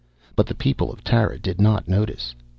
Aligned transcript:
But 0.35 0.47
the 0.47 0.55
people 0.55 0.91
of 0.91 1.03
Tara 1.03 1.37
did 1.37 1.61
not 1.61 1.87
notice. 1.87 2.33